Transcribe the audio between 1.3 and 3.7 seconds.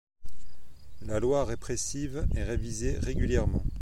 répressive est révisée régulièrement.